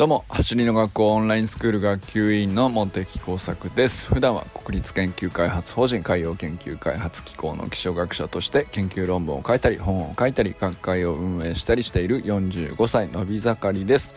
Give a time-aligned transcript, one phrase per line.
[0.00, 4.06] どうも走りの学校オンラインスクール学級委員の茂木耕作です。
[4.06, 14.14] 普段は国立研究開発法人海洋研究開発機構の気象学者として研究論文を書いたり本を書いたり学会を運営したりしている45歳のび盛りです。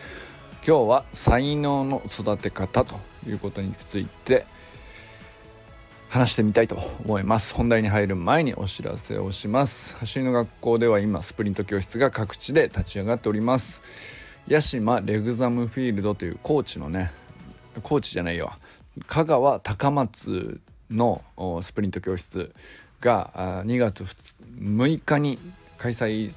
[0.66, 2.98] 今日は才能の育て方と
[3.28, 4.46] いうことについて
[6.08, 7.52] 話してみたいと思います。
[7.52, 9.96] 本題に入る前にお知らせをします。
[9.96, 13.82] 走りの学校では今スプリント教室が各地で立ち上がっております。
[14.46, 17.12] 屋島レグザムフィールドという高知のね
[17.82, 18.52] 高知じゃないよ。
[19.06, 21.22] 香川高松の
[21.62, 22.54] スプリント教室
[23.00, 25.38] が2月6日に
[25.76, 26.32] 開催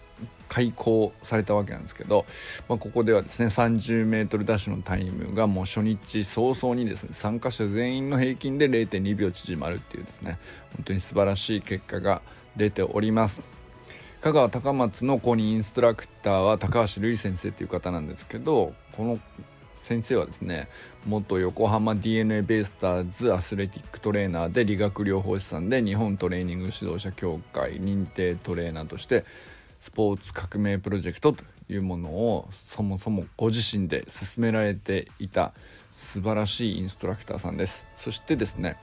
[0.48, 2.26] 開校されたわけなんですけど、
[2.70, 10.40] まあ、ここではですね 30m ダッシュのタイムがもう初日早々にですね参加者全員の平均で0.2秒縮まるっていうですね
[10.76, 12.22] 本当に素晴らしい結果が
[12.56, 13.57] 出ております。
[14.28, 19.20] 香川高松の公認インストラクターは高橋瑠衣先生という方なんですけどこの
[19.78, 20.68] 先生はですね
[21.06, 29.24] 元横浜 d n a ベイスターズアスレティックトレーナーで理学療法士さんで日本トレーニング指導者協会認定トレーナーとして
[29.80, 35.54] スポーツ革命プロジェクトというものをそもそもご自身で進められていた
[35.94, 37.86] 素晴らしいインストラクターさんです。
[37.96, 38.76] そしてですね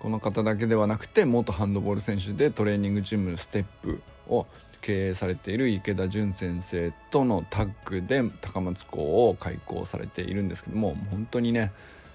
[0.00, 4.46] この方だけではなくて元ハンドボール選手でトレーニングチームステップを
[4.82, 11.72] 経営されている池田純先生とのタッグで高松校を開校されているんですけども本当にね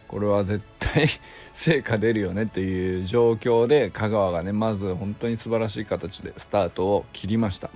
[0.07, 1.07] これは絶対
[1.53, 7.69] 成果出るよねっていう状況で香川がねまず本当に素晴らしい形でスタートを切りました。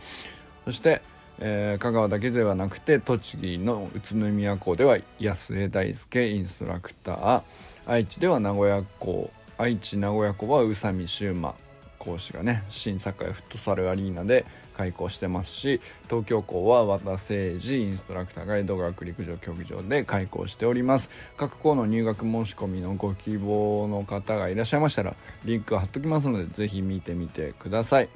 [0.65, 1.01] そして、
[1.39, 7.41] えー、香川だけではなくて栃木の宇都宮校では安江大輔インストラクター
[7.85, 11.55] 愛知では名古屋校愛知名古屋校は宇佐美修馬
[11.97, 14.45] 講師がね新栄フットサルアリーナで
[14.81, 15.79] 開校してますし
[16.09, 21.09] 東京校は和田誠二インストラクターが江戸川区陸上競技場で開校しております。
[21.37, 25.15] 各校の入学申し込みのご希望の方がいらっしゃいましたら
[25.45, 28.09] リンクを貼っときますので是非見てみてください。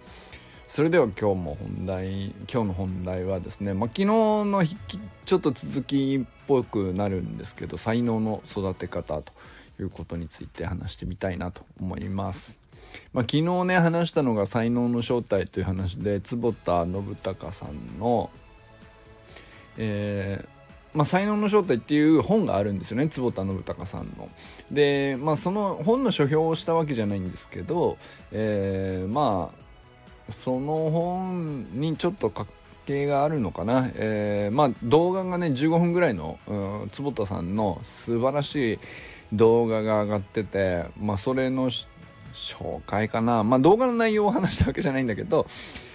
[0.67, 4.63] それでは今日も本題今日の本題はですね、まあ、昨日の
[5.25, 9.31] ちょっと続きっぽくなるんですけど才能の育て方と
[9.79, 12.64] いうことについて話してみたいなと思います。
[13.13, 18.29] まあ、昨日ね話したのが「才能の正体」という話で坪田信孝さんの、
[19.77, 20.55] えー
[20.95, 24.29] まあ、才能の正体っていう本があるんですよね坪田信孝さんの。
[24.71, 27.97] で、まあ、その本の書評をしたわけじゃないんですけど、
[28.31, 32.47] えー、まあその本にちょっと関
[32.85, 38.79] 係があるのかな、えー、まあ動画がね15分ぐらいの、うん、坪田さんの素晴らしい
[39.33, 41.69] 動画が上がってて、まあ、それの
[42.35, 43.43] 紹介かな。
[43.43, 45.47] まあ動画の内容を話したわけじゃないんだけど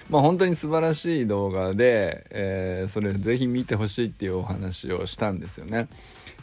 [0.08, 5.88] まあ本当に素晴らしい動画で、えー、それぜひ見てほしいっていうお話をしたんですよね。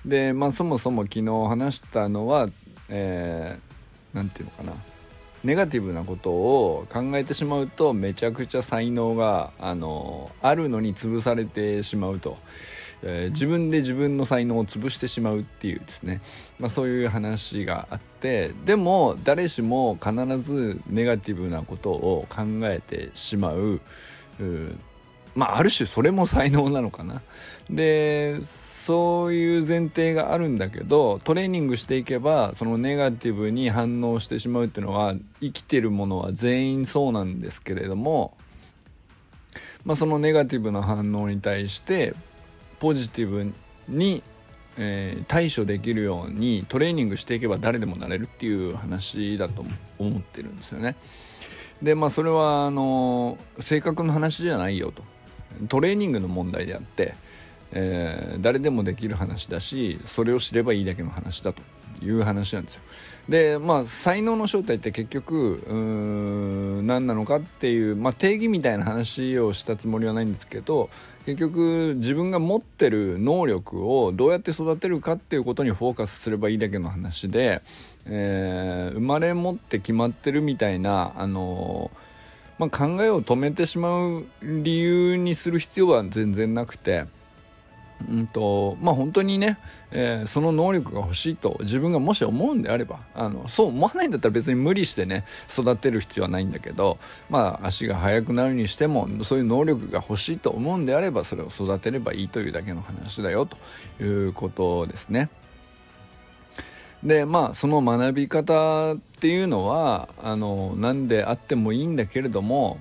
[0.05, 2.49] でまあそもそも昨日話したのは
[2.89, 4.97] えー、て言うのかな。
[5.43, 12.37] ネガティブなことを考えてしまうとめちゃくちゃ才能があのあるのに潰されてしまうと。
[13.03, 16.21] えー、自分で自分の才能を潰してしまうっていうですね、
[16.59, 23.81] まあ、そういう話があってでも誰しも必ずネガティブなことを考えてしまう
[25.35, 27.21] まあある種それも才能なのかな。
[27.69, 38.37] でそういう前提があるんだけどトレーニングしていけばそのネガティブに反応してしまうっていうのは生きてるものは全員そうなんですけれども、
[39.83, 42.15] まあ、そのネガティブな反応に対して
[42.79, 43.53] ポジティブ
[43.87, 44.23] に、
[44.77, 49.65] えー、対処できるようにトレーニングしていけば誰でもなれるっていう話だと
[49.97, 50.95] 思ってるんですよね。
[51.81, 55.03] でまあそれはあの性格の話じゃないよと
[55.67, 57.13] トレーニングの問題であって、
[57.71, 61.61] えー、誰でもできる話だしそれを知ればいいだけの話だと
[62.01, 62.81] いう話なんですよ。
[63.29, 70.89] でまあ才能の正体って結局うん何なのかっていう、まあ、定義みたいな話をしたつもりはないんですけど
[71.25, 77.61] 結局自分が持ってる能力をどうやって育てるかっていうことにフォーカスすればいいだけの話で、
[78.05, 81.91] えー、生まれ持って決まってるみたいなあの
[82.57, 87.05] まあ、考えを止めてしまう理由にする必要は全然なくて。
[88.09, 89.57] うんとまあ本当にね、
[89.91, 96.99] えー、その能力が欲しいと自分がもし思うんであればあのそう思わないんだったら別に無理してね育てる必要はないんだけど
[97.29, 103.57] まあ足が速くなるにしてもそういう能力が欲しいと思うんであればそれを育てればいいというだけの話だよと
[104.03, 105.29] いうことですね。
[107.03, 112.79] でまあその学び方っていうのはあの何であってもいいんだけれども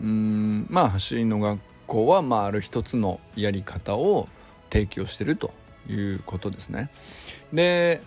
[0.00, 4.28] うんまあ走りの学校は、まあ、ある一つのやり方を
[4.70, 5.52] 提供してると
[5.88, 6.90] いうことですね。
[7.52, 8.02] で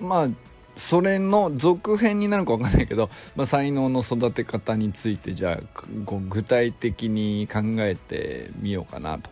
[0.00, 0.28] まあ
[0.76, 5.82] それの続編になるか分かんないけど、まあ、才能の育て方についてじゃあ
[6.28, 9.30] 具体的に考えてみようかなと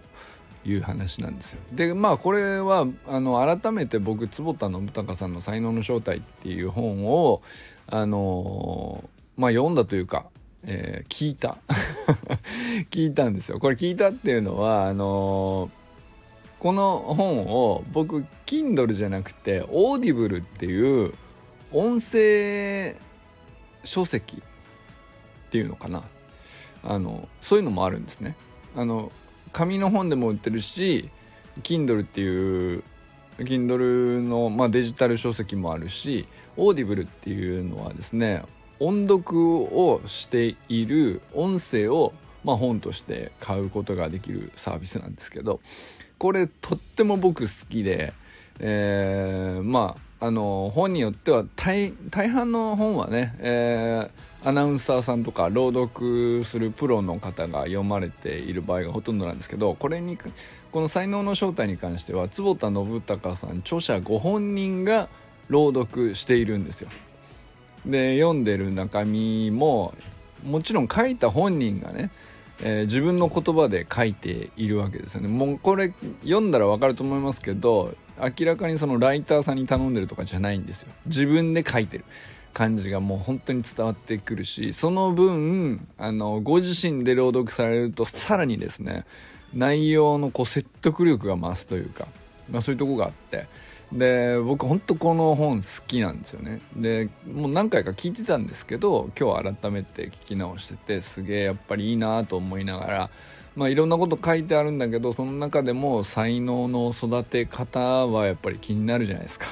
[0.66, 1.60] いう話なんですよ。
[1.72, 7.42] でまあこれはあの改めて僕坪田信孝さんの「才能の正体」っていう本を
[7.86, 10.26] あのまあ読んだというか、
[10.64, 11.58] えー、聞いた
[12.90, 13.58] 聞いたんですよ。
[13.58, 15.70] これ聞いたっていうのはあの
[16.58, 21.14] この本を僕 Kindle じゃなくて Audible っていう
[21.72, 22.96] 音声
[23.84, 24.42] 書籍
[25.48, 26.02] っていうのかな
[26.84, 28.36] あのそういうのもあるんですね。
[28.76, 29.10] あの
[29.52, 31.10] 紙の本でも売ってるし
[31.62, 32.84] Kindle っていう
[33.38, 38.42] Kindle の、まあ、デジタル書籍もあるし Audible っていうのはですね
[38.80, 42.12] 音読をしている音声を、
[42.44, 45.60] まあ、本として買うことができるサービスなんですけど
[46.18, 48.12] これとっても僕好きで、
[48.58, 51.94] えー、まああの本によっては大
[52.28, 60.18] 半の本はね、えー、アナウンサーさんとか朗読するプロの方が読まれている場合がほとんどなんですけどこれに
[60.72, 65.08] この「才能の正体」に関しては坪田信孝さん著者ご本人が
[65.48, 66.90] 朗読しているんですよ。
[67.86, 69.94] で読んでる中身も
[70.44, 72.10] もちろん書いた本人がね
[72.62, 75.28] えー、自分の言葉で書いているわけですよね。
[75.28, 75.92] もうこれ
[76.22, 80.92] 読んだら分かると思いますけど明らかにそのライターさんに頼んでるとかじゃないんですよ。
[81.06, 82.04] 自分で書いてる
[82.52, 89.06] 感じがもう本当に伝わってくるしその分あのご自身で朗読されるとさらにですね
[89.54, 92.08] 内容のこう説得力が増すというか、
[92.50, 93.46] まあ、そういうとこがあって
[93.92, 96.60] で僕ほんとこの本好きなんですよね。
[96.76, 103.10] でもう何回か聞いてたんですけど今日改めて聞き直しててすげえやっぱりいいなと思いながら
[103.56, 109.46] まあいろんなこと書いてあるんだけどその中でも才能の育て方はやっぱり気になるじゃないですか。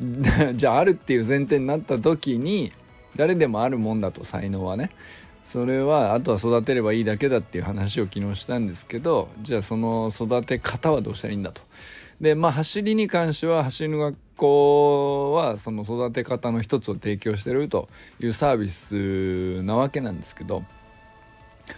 [0.54, 2.72] じゃああるっていう前提になった時に
[3.14, 4.90] 誰でもあるもんだと才能はね。
[5.44, 11.60] それはあとは育てればいいだけだっていう話を昨日したんですけどじゃあその育て方はどうしたらいいんだと。
[12.20, 17.88] でまあ走りに関しては走りの学校はその育て方の一つを提供してると
[18.20, 20.64] いうサービスなわけなんですけど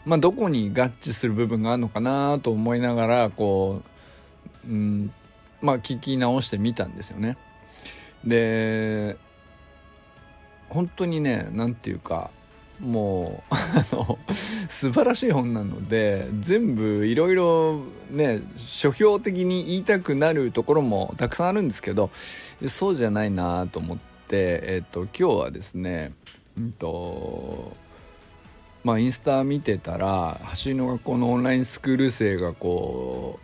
[0.05, 3.83] まあどこに合致する部分があるのかなと思いながらこ
[4.67, 5.13] う、うん、
[5.61, 7.37] まあ聞き直してみたんですよね。
[8.25, 9.17] で
[10.69, 12.31] 本当にね何て言うか
[12.81, 17.81] もうあの 素晴らしい本なので全部いろいろ
[18.11, 22.11] ね書評的に言いたくなるところもたくさんあるんですけど
[22.69, 26.13] そうじゃないなと思って、えっと、今日はですね
[26.59, 27.77] うんと
[28.85, 33.41] まあインスタ見てたら走りの学校のオンラインスクール生がこ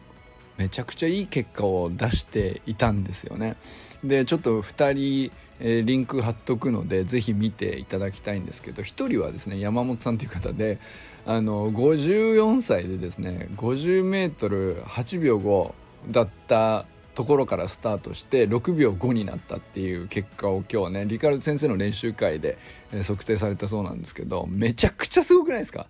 [0.59, 3.57] うめちゃくちゃいい結果を出していたんですよね。
[4.05, 4.93] でちょっと2
[5.31, 5.33] 人
[5.65, 10.81] えー、リンク貼っとくのでぜひ見ていただきたいんですけど1人はですね山本さんという方で
[11.25, 15.73] あの54歳でですね 50m8 秒5
[16.11, 16.85] だった
[17.15, 22.57] ところからスタートして6秒5になったっていう結果を今日ねリカルド先生の練習会で、
[23.03, 25.87] 測定されたそうなんですけどめちゃくちゃすごくないですか？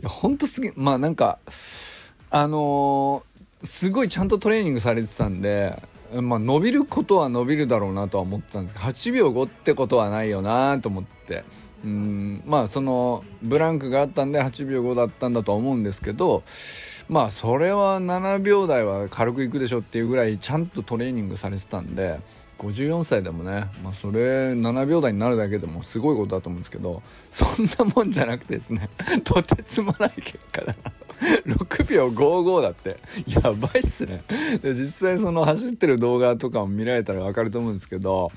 [0.00, 1.38] いやほんとすげまあなんか
[2.30, 5.80] あのー、すごいちゃんとトレーニングされてたんで
[6.20, 11.44] まあ伸びることは伸びるだろうなとは思ってたんですけど8秒5ってことはないよなと思って。
[11.84, 16.42] うんまあそのブランクがあったんで8秒5だったんだと思うんですけど
[17.08, 22.18] まあそれは7秒台は軽くいくでしょっていうぐらいちゃんとトレーニングされてたんで
[22.58, 28.88] 54歳でもね、まあ、それ7秒台になるだけでもすごいことだと思うんですけどそんなもんじゃなくてですね
[29.24, 30.92] とてつもない結果だな。
[31.46, 32.98] 6秒55だって。
[33.26, 34.22] やばいっすね。
[34.62, 38.30] で実際その走ってる動画とかも見られたら分かると思うんですけど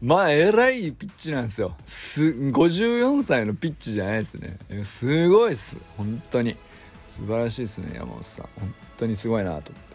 [0.00, 1.74] まあえらいピッチなんですよ。
[1.84, 4.56] す54歳のピッチじゃないですね。
[4.84, 5.76] すごいっす。
[5.96, 6.56] 本当に。
[7.04, 8.48] 素晴らしいですね山本さん。
[8.60, 9.88] 本当にすごいなと思って。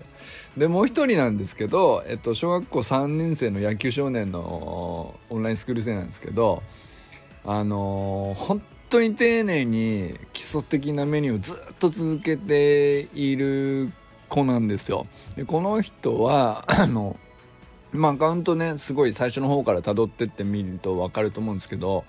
[0.57, 6.61] でもう一人なんですけど、えっと、小学校3年生の野球少年のオンラインスクール生なんですけど
[7.45, 8.61] あのー、本
[8.93, 13.91] 当に丁寧に基礎的なメニューをずっと続けている
[14.29, 15.07] 子なんですよ。
[15.35, 17.17] でこの人は あの
[17.91, 22.05] まあアカウントねすごい最初の方から辿ってってみると分かると思うんですけど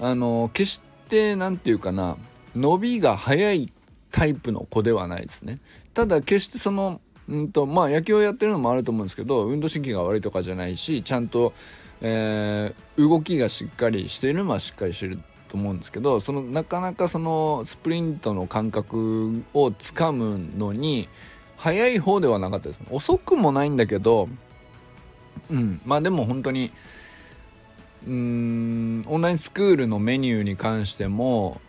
[0.00, 2.18] あの決して何て言うかな
[2.54, 3.72] 伸びが速い
[4.10, 5.60] タイプの子ではないですね。
[5.94, 7.00] ただ決してその
[7.32, 11.54] んとまあ野球をやってるのもあると思うんですけど運動神経が悪いとかじゃないしちゃんと、
[12.02, 21.08] えー、動きがしっかりしているのはしっかりしてると思うんですけどそのなかなかそのスプリントの感覚をつかむのに
[21.56, 24.28] 早い方ではなかったですね遅くもないんだけど
[25.50, 26.70] うんまあでも本当に
[28.06, 31.60] うーんオンラインスクールのメニューに関しても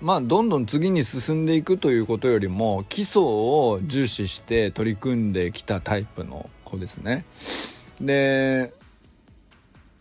[0.00, 7.24] まあどんどん次に進んでいくということよりも基礎を重視して取り組んできたタイプの子ですね。
[8.00, 8.72] で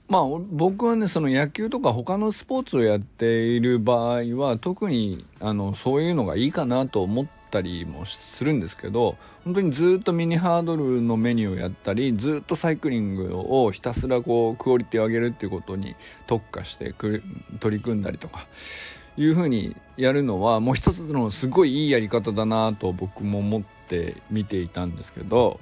[0.09, 15.95] まあ僕はねその野球とか他のスポーツをやっている場合は特にあのそういうのがいいかなと思ったりもするんですけど本当にずっとミニハードルのメニューをやったりずっとサイクリングをひたすらこうクオリティを上げるっていうことに
[16.25, 17.21] 特化して取
[17.69, 18.47] り組んだりとか
[19.17, 25.59] いうふうにやるのはもう一つのすごいいいやり方だなと僕も思って見ていたんですけど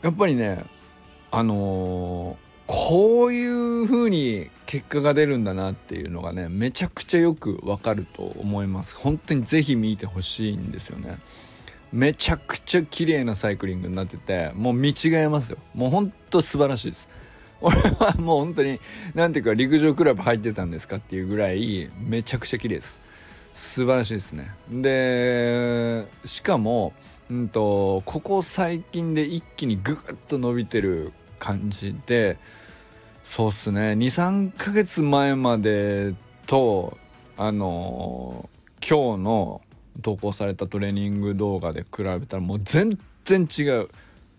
[0.00, 0.64] やっぱりね
[1.30, 8.94] あのー、こういう風に結果が出るんだなっていうのがねめちゃくちゃよくわかると思います。
[8.96, 11.18] 本当にぜひ見てほしいんですよね。
[11.92, 15.58] めちゃくちゃ綺麗なサイクリングになっててもう見違えますよ。
[15.74, 17.08] もうほんと素晴らしいです。
[17.60, 18.78] 俺はもう本当に
[19.14, 23.00] 何ていうか陸上クラブ入ってたんですかっていうぐらいめちゃくちゃ綺麗です。
[23.54, 24.50] 素晴らしいですね。
[24.70, 26.92] でしかも
[27.30, 32.38] うんとここ最近で一気にグッと伸びてる感じで
[33.28, 33.92] そうっすね。
[33.92, 36.14] 23ヶ月前まで
[36.46, 36.96] と
[37.36, 39.60] あのー、今日の
[40.00, 43.88] 投稿されたトレーニング動画で比べたらもう全然違う。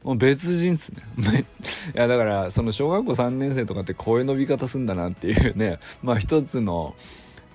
[0.03, 1.03] もう別人っすね。
[1.93, 5.77] いやだからその小学校3年生とかってこういう伸び方すんだなっていうね。
[6.01, 6.95] まあ一つの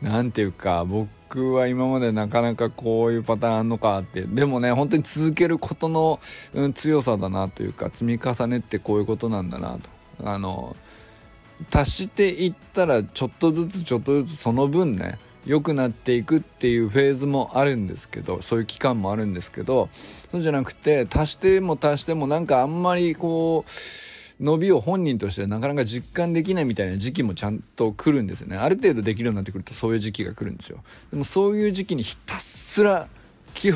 [0.03, 4.23] 何て言うか僕は今までなかなかこういうパターンあんのかって。
[4.23, 6.21] でもね本当に続けることの、
[6.53, 9.91] うん、強さだなというか積み重ねってこういうことなんだなと。
[10.25, 10.77] あの
[11.73, 19.89] 足していったらちょっとずつちょっとずつその分ね良くなっていくっていうフェーズもあるんですけどそういう期間もあるんですけど
[20.31, 23.71] そうじゃなくて足しても足してもなんかあんまりこう
[24.41, 28.57] 伸びを本人としてなかなか実感できないみたいな時期もちゃんと来るんですよね。
[28.57, 30.83] ある程度できるようになってくるとそういう時期が来るんですよ。
[31.11, 33.09] でもそういう時期にひたすら
[33.55, 33.69] 基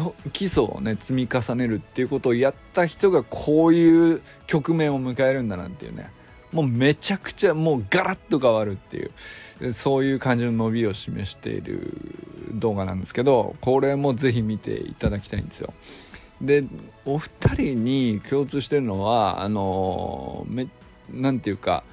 [0.42, 6.10] 礎をね積み重ねるっていうことをやった人がこういう局面を迎えるんだなんていうね。
[6.52, 9.06] もうめちゃくちゃもうガラッと変わるってい
[9.66, 11.94] うそういう感じの伸びを示している
[12.54, 15.74] 動画なんですけどこれもぜひ見ていただきたいんですよ。
[16.40, 16.64] で
[17.04, 20.68] お二人に共通してるのはあのめ
[21.10, 21.84] なんていうか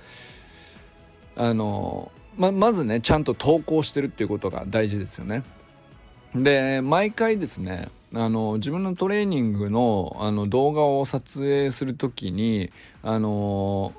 [1.36, 5.44] あのままずねちゃんと投稿してるっていうことが大事ですよね。
[6.36, 12.70] で毎回ですねあの自分のトレーニングのあの動画を撮影する時に
[13.04, 13.94] あの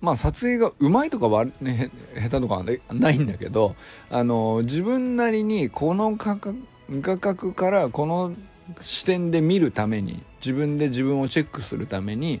[0.00, 3.74] まあ撮影がうまいとか悪、ね、下手とかはないんだけど
[4.08, 6.56] あの自分なりにこの価格
[6.90, 8.34] 画角からこの
[8.80, 12.40] 視点で見るために自分で自分をチェックするために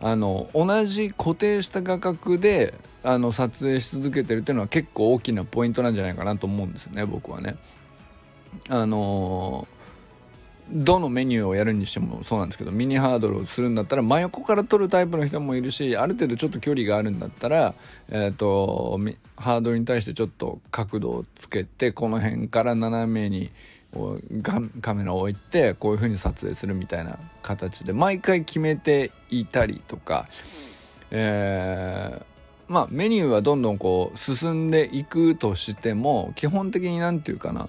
[0.00, 7.56] あの同じ固定した画角であの撮影し続けてるっていうのは結構大きなポイントなんじゃないかなと思うんですよね僕はね。
[8.68, 9.68] あの
[10.72, 17.74] どのメニューをやるにしてもそうなんですけどミニハードルをするんだったら真横から撮るタイプの人もいるしある程度ちょっと距離があるんだったら、
[18.08, 19.00] えーと
[19.36, 23.50] ハードルに対してちょっと角度をつけてこの辺から斜めに
[24.82, 30.26] カメラを置いてこういう風に撮影するみたいな形で毎回決めていたりとか、
[31.10, 37.68] えー、まあメニューはどんどんこう進んでいくとしても基本的に何て言うかな。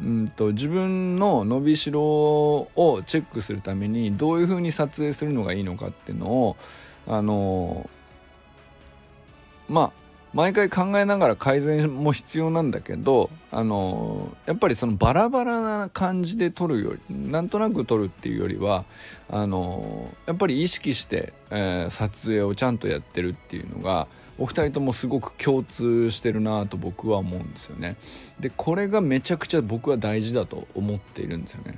[0.00, 6.56] うんと自分の伸びしろをチェックするためにどういう風に撮影するのがいいのかっていうのを
[7.06, 7.88] あの
[9.68, 10.03] まあ
[10.34, 18.84] 毎回考えながら改善も必要なんだけどあのやっぱりそのバラバラな感じで撮るよりなんとなく撮るっていうよりは
[19.30, 27.96] あのやっぱり意識して、えー、撮影をちゃんとやってるっていうのがお二人ともすごく共通してるなと僕は思うんですよね。
[28.40, 31.76] でこれがめちゃくちゃ僕は大事だと思っているんですよね。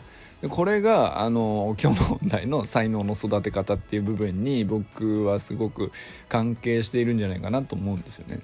[0.50, 5.92] これがあの今日の問題の才能の育て方っていう部分に僕はすごく
[6.28, 8.40] 関係しているんじゃないかなと思うんですよね。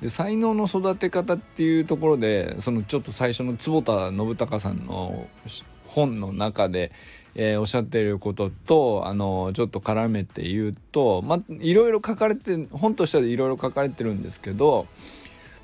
[0.00, 5.28] で才能の育て方っていうところでそのちょっと最初の坪田信孝さんの
[5.86, 6.92] 本の中で、
[7.34, 14.86] えー、おっしゃってることとあのちょっと絡めて言うとまあいろいろ書かれて本としてはいろいろ書かれてるんですけど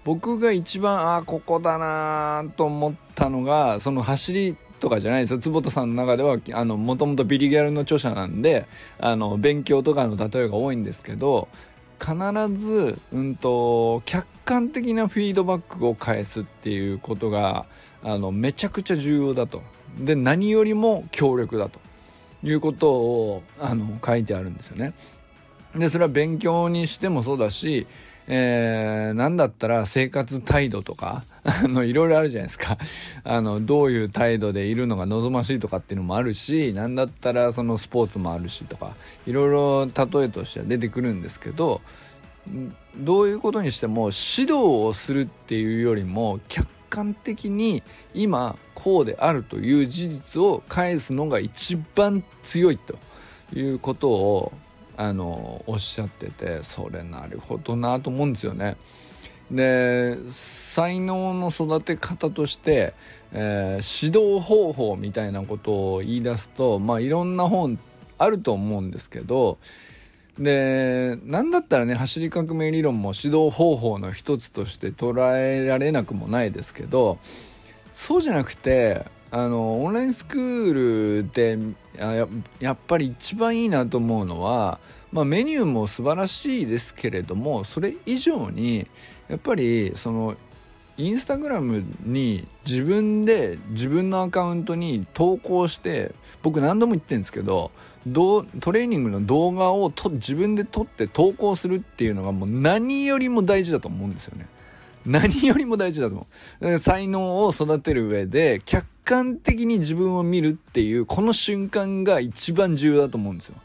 [0.04, 8.66] 僕が一番あここだなと思ったのがその走りとかじゃないですよ坪田さんの中ではもともとビリギャルの著者なんで
[8.98, 11.48] あの勉強とかの例えが多いんですけど
[12.00, 12.14] 必
[12.54, 17.66] ず、うんと、客観的なフィードバックを返すっていうことが
[18.02, 19.62] あのめちゃくちゃ重要だと
[19.98, 21.78] で何よりも強力だと
[22.42, 24.94] いうことをあの書いてあるんですよね。
[25.76, 27.86] でそれは勉強にしてもそうだし、
[28.32, 32.78] えー、何だったら生活態度とか あのいろいろあるじゃないですか。
[33.24, 38.94] あのどういう態度でいるのが望ましいとかっていうのもあるし何だったらそのスポーツもあるしとか
[39.26, 41.80] いろいろ例えとしては出てくるんですけど
[42.96, 44.52] どういうことにしても指導
[44.86, 47.82] をするっていうよりも客観的に
[48.14, 52.96] 今こうであるという事実を返すのが一番強いと
[53.52, 54.52] いうことを
[55.00, 58.76] あのおっしゃっててそれなるほどなと思うんですよね。
[59.50, 62.92] で才能の育て方として、
[63.32, 67.78] えー、指導方法みたいなことを言い出すとまあいろんな本
[68.18, 69.56] あると思うんですけど
[70.38, 77.18] で何だったらね走り革命理論も指導方法の一つとして捉えられなくもないですけど
[77.94, 81.58] そうじゃなくてあのオンラインスクールで
[81.96, 82.28] や
[82.60, 84.78] やっぱり一番いいなと思うのは、
[85.12, 88.86] まあ、メニューも素晴らしいですけれどもそれ以上に
[89.28, 90.36] やっぱりその
[90.96, 97.70] インスタグラムに自分で自分のアカウントに投稿して僕何度も言ってるんですけど
[98.06, 104.46] どトレーニングの動画をと自分で撮って投稿するっていうのがもう何よりも大事だと思うんですよね。
[105.06, 106.26] 何よりも大事だと思
[106.60, 106.78] う。
[106.78, 113.56] 才能を育てる上で客観的に自分を見るっていうこの瞬間が一番重要だと思うんですよ。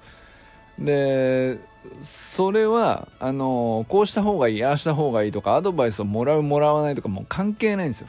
[0.79, 1.59] で
[1.99, 8.07] それはあのこうした方がいいああした方がいいとかアドバイスをもらうもらわないとかもう関係ないんですよ。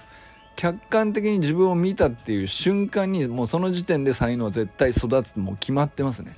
[0.57, 6.35] 客観的に自分を見たっていう瞬間にもうその時点で才能は絶対育つともう決まってますね。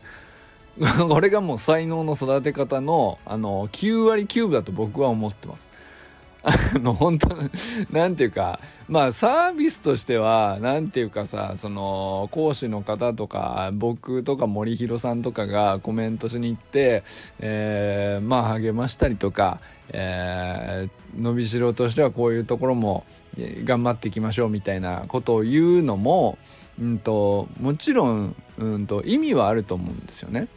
[1.08, 5.70] これがもう才能の育て方のあの9割9分だと僕は思ってます。
[6.48, 7.28] あの本当
[7.90, 17.02] なんていうかまあサービスとしてはなんていうかさその講師の方とか僕とか森弘さんとかがコメントしに行って、
[17.40, 23.04] えー、まあ励ましたりとか、えー、伸びしろとしてはこういうところも
[23.64, 26.38] 頑張っていきましょうみたいなことを言うのも、
[26.80, 30.48] うんと、もちろん、うんと意味はあると思うんですよね。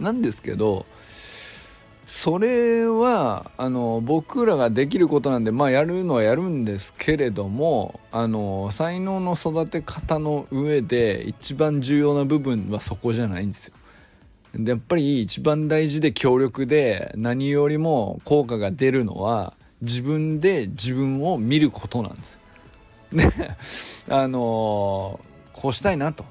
[0.00, 0.86] なんですけど
[2.06, 13.74] それはあの僕らができることなんでまあやるのはやるんですけれどもあの才能の育て方の上で一番重要な部分はそこじゃないんですよ。
[14.54, 22.38] でやっぱり一番大事で強力で何よりも効果が出るのは自分で自分を見ることなんです。
[23.12, 23.30] で
[24.08, 25.20] あの
[25.52, 26.24] こうしたいなと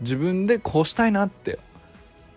[0.00, 1.58] 自分でこうしたいなって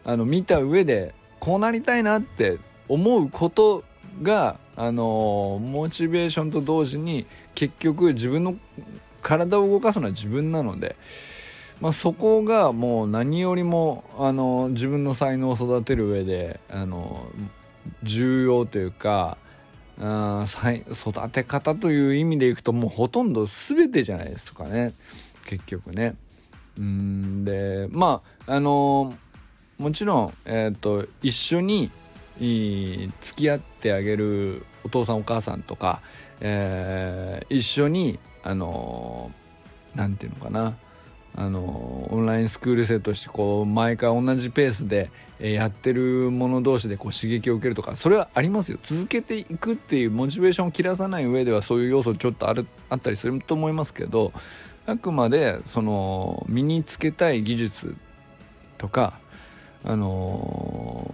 [0.04, 2.58] あの見た上でこうなりたいなって
[2.90, 3.84] 思うこと
[4.22, 7.26] があのモチベーションと同時に
[7.56, 8.56] 結局自分の
[9.22, 10.96] 体を動かすのは自分なので、
[11.82, 17.28] まあ、そこがもう何よりもあの自分の才能を育てる上であの
[18.04, 19.38] 重要というか
[20.02, 24.94] あ育て方という意味でいくともうほとんど全てじゃないですかね
[25.46, 26.16] 結局ね。
[26.78, 29.14] うんでまああの
[29.78, 31.90] もちろん、えーと一緒に
[32.40, 36.02] 付き合ってあげるお父さんお母さんとか、
[36.40, 39.32] えー、一緒にあの
[39.96, 40.78] 何て言うのかな
[41.36, 48.80] あのオンラインスクール生としてこう毎回同じペースでやってる者同士でこう刺激を受けるとかそれはありますよ。
[48.82, 54.34] 続けていくっていうモチベーションを切らさない上ではそういう要素ちょっとあるあったりすると思いますけど
[54.86, 57.96] あくまでその身につけたい技術
[58.78, 59.20] とか
[59.86, 61.09] あの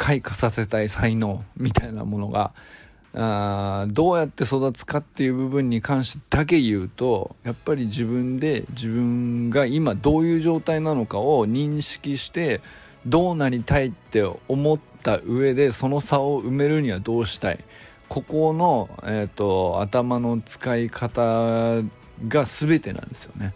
[0.00, 2.54] 開花させたい才能みたいなものが
[3.14, 12.62] あどうやって育つかっていう部分に関してだけ言うとやっぱり自分で自分が今どういう状態なのかを認識して
[13.04, 17.62] どうなりたいって思った上でその差を埋めるにはどうしたい
[18.08, 21.82] ここの、えーと頭の使い方
[22.26, 23.54] が全てなんですよね。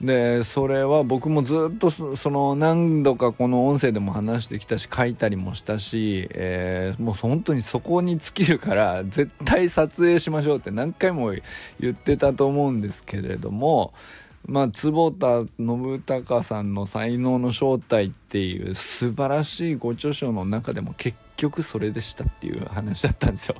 [0.00, 11.34] でそれは僕もずっとその何度かこの音声でも話してきたし書いたりもしたし、えー、もう本当にそこに尽きるから絶対撮影しましょうって何回も
[11.78, 13.92] 言ってたと思うんですけれども
[14.46, 23.56] まあ坪田信孝さんの「才能の正体」っていう素晴らしいご著書の中でも結局それでしたっていう話だったんですよ。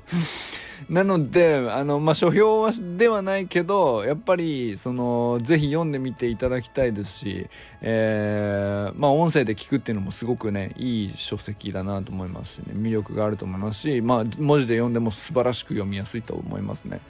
[0.88, 7.46] なのであの、まあ、書評はではないけどやっぱりそのぜひ読んでみていただきたいですし、
[7.82, 17.00] えー、まあ、音声で聞くっていうのもすごくねいい書籍だなと思いますしね魅力があると思いますし、まあ、文字で読んでも素晴らしく読みやすいと思いますね。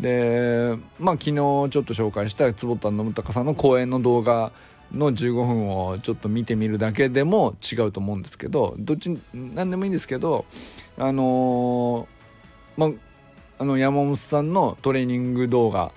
[0.00, 4.52] でまあ昨日ちょっと紹介した坪田信孝さんの講演の動画
[4.92, 10.44] の15分をちょっと見てみるだけでも違うと思うんですけどどっち何でもいいんですけど
[10.98, 13.05] あのー、まあ
[13.64, 15.92] の山本さんのトレーニング動画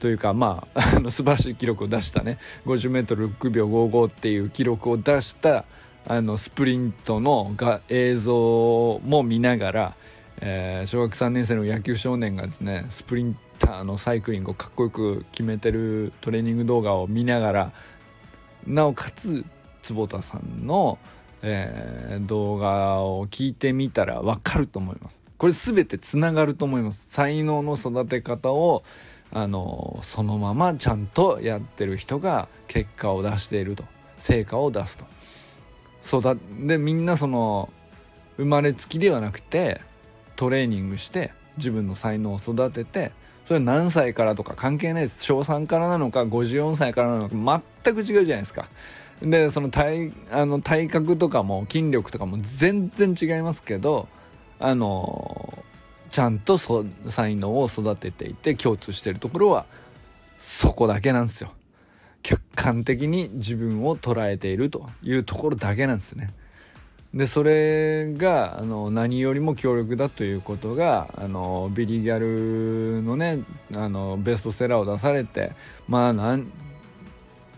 [0.00, 2.38] というかまあ 素晴らしい記録を出したね。
[2.66, 5.64] 50m6 秒55っていう記録を出した
[6.06, 9.94] あのスプリントのが映像も見ながら、
[10.40, 17.72] えー、小学3年生の野球少年がですねスプリンターのサイクリングをかっこよく決めてるトレーニング動画を見ながら
[18.66, 19.44] なおかつ
[19.82, 20.98] 坪田さんの、
[21.42, 25.25] えー、動画を聞いてみたら分かると思います。
[25.38, 27.10] これ全てつながると思います。
[27.10, 28.84] 才能の育て方を
[29.32, 33.84] あのそのままちゃんとやってる人が結果を出していると。
[34.16, 35.04] 成果を出すと。
[36.02, 37.68] そうだでみんなその
[38.36, 39.80] 生まれつきではなくて
[40.36, 43.12] トレーニングして自分の才能を育てて
[43.44, 45.24] それ何歳からとか関係ないです。
[45.24, 48.68] 小3からなのか54歳からなのか全く違うじゃないですか。
[49.22, 54.08] でその体あの体格とかも筋力とかも全然違いますけど
[54.58, 55.64] あの
[56.10, 59.66] ちゃんと才能を育てていて共通してるところは
[60.38, 61.52] そこだけなんですよ。
[62.22, 66.30] 客観的に自分を捉えているというところだけなんですね。
[67.14, 73.42] でそれがあの何よりも強力だということがあのビリギャルのね
[73.72, 75.52] あのベストセラーを出されて
[75.88, 76.50] まあなん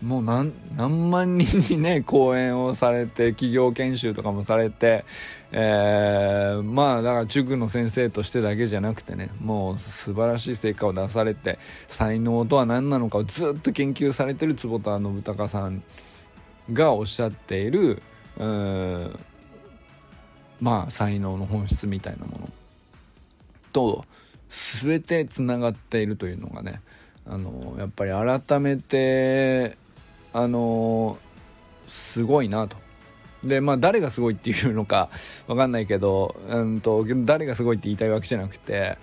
[0.01, 5.03] もう何何万人にね講演をされて企業研修とかもされて、
[5.51, 11.57] えー、まあだから塾の先生としてだけじゃなくてねもう素晴らしい成果を出されて
[11.87, 15.81] 才能とは何なのかをずっと研究されてる坪田信孝さん
[16.71, 18.03] がおっしゃっている
[18.37, 19.19] うん
[20.61, 22.49] まあ才能の本質みたいなもの
[23.73, 24.05] と
[24.49, 26.81] 全てつながっているというのがね
[27.25, 29.77] あのやっぱり改めて
[30.31, 31.17] あの
[31.87, 32.77] すごいなと。
[33.43, 35.09] でまあ誰がすごいっていうのか
[35.47, 38.97] 分かんないけど、うんと、誰がすごいって言いたいわけじゃなくて、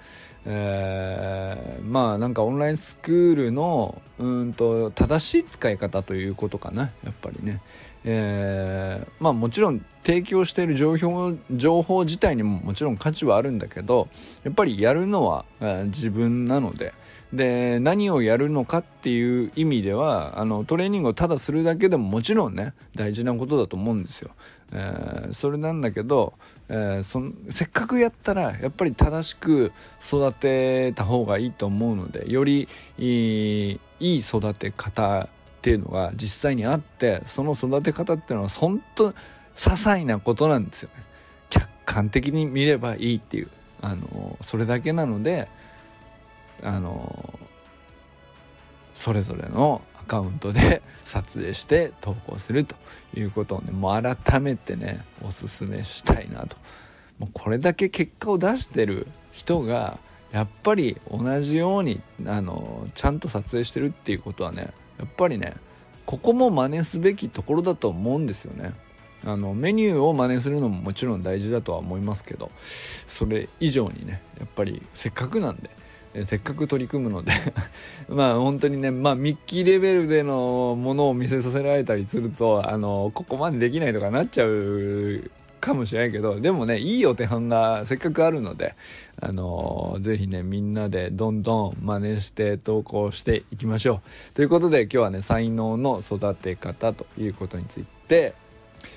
[0.44, 7.61] えー、まあなんかオンラインスクールのうんと正しい使い方ということかなやっぱりね。
[8.09, 14.07] えー、まあもちろん提供している情報情報自体にももちろん価値はあるんだけど
[14.44, 16.94] やっぱりやるのは、えー、自分なので。
[17.32, 24.30] で何をやるのかっていう意味ではあのトレーニングをただするだけでももちろんね大事なことだと思うんですよ。
[24.72, 26.34] えー、それなんだけど、
[26.68, 35.28] えー、そせっかくやったらやっぱり正しく育てた方がいいと思うのでよりいい育て方っ
[35.62, 39.14] ていうのが実際にあってその育て方っていうのは本当些
[39.54, 41.02] 細なことなんですよね。
[41.48, 43.48] 客観的に見ればいいっていう
[43.80, 45.48] あのそれだけなので
[46.62, 47.38] あの
[48.95, 52.75] それぞれのアカウントで 撮影して投稿すると
[53.14, 56.57] いうことをねもう改めてねおすすめしたいなと
[57.19, 59.99] もうこれだけ結果を出してる人が
[60.33, 65.55] やっぱり同じようにあのちゃんと撮影してるっていうことはねやっぱりね
[66.05, 68.75] ここも真似すべきところだと思うんですよね。
[69.25, 72.51] あのメニューを真似するのももちろん大事だとは思いますけど
[73.09, 75.71] それ以上にねやっぱりせっかくなんで
[76.24, 77.33] せっかく取り組むので
[78.09, 88.76] まあ本当にねまあミッキーレベルでのものを見せさせられたりするとあのここまでできないとかなっちゃうかもしれないけどでもねいいお手本がせっかくあるので
[89.20, 94.00] あのぜひねみんなでどんどん真似して投稿していきましょ
[94.31, 94.33] う。
[94.35, 98.35] ということで今日はね才能の育て方ということについて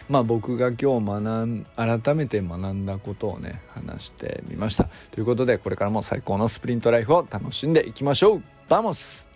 [0.10, 4.90] まあ、僕が今日学ん改めて学んだことをね話してみました。
[5.12, 8.44] ということでこれからも最高のスプリントライフを楽しんでいきましょう。
[8.68, 9.30] Vamos。